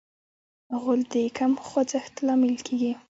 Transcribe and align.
غول 0.81 1.01
د 1.13 1.15
کم 1.37 1.51
خوځښت 1.65 2.13
لامل 2.25 2.55
کېږي. 2.67 2.91